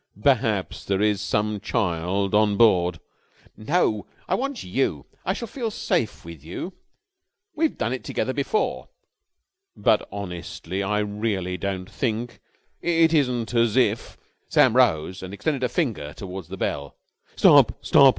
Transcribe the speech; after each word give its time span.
"Perhaps 0.23 0.85
there 0.85 0.99
is 0.99 1.21
some 1.21 1.59
child 1.59 2.33
on 2.33 2.57
board...." 2.57 2.99
"No! 3.55 4.07
I 4.27 4.33
want 4.33 4.63
you. 4.63 5.05
I 5.23 5.33
shall 5.33 5.47
feel 5.47 5.69
safe 5.69 6.25
with 6.25 6.43
you. 6.43 6.73
We've 7.55 7.77
done 7.77 7.93
it 7.93 8.03
together 8.03 8.33
before." 8.33 8.89
"But 9.77 10.09
honestly, 10.11 10.81
I 10.81 10.97
really 11.01 11.55
don't 11.55 11.87
think... 11.87 12.39
it 12.81 13.13
isn't 13.13 13.53
as 13.53 13.77
if...." 13.77 14.17
Sam 14.49 14.75
rose 14.75 15.21
and 15.21 15.35
extended 15.35 15.61
a 15.63 15.69
finger 15.69 16.13
towards 16.15 16.47
the 16.47 16.57
bell. 16.57 16.95
"Stop! 17.35 17.77
Stop!" 17.85 18.09